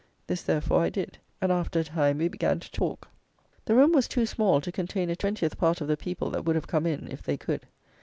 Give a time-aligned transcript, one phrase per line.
[0.25, 3.07] This, therefore, I did; and, after a time, we began to talk.
[3.65, 6.55] The room was too small to contain a twentieth part of the people that would
[6.55, 7.67] have come in if they could.